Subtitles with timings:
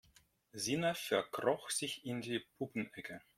[0.55, 3.21] Sina verkroch sich in die Puppenecke.